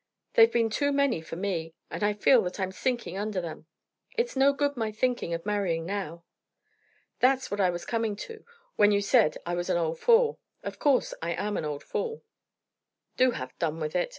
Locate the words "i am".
11.21-11.55